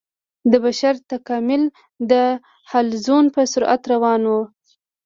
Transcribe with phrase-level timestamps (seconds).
[0.51, 1.63] د بشر تکامل
[2.11, 2.13] د
[2.71, 4.35] حلزون په سرعت روان و.